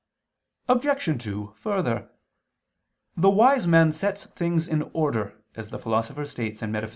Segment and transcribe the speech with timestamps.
[0.67, 1.23] Obj.
[1.23, 2.09] 2: Further,
[3.15, 6.89] "The wise man sets things in order," as the Philosopher states (Metaph.